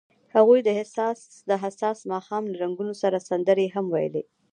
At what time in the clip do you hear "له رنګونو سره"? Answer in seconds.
2.51-3.25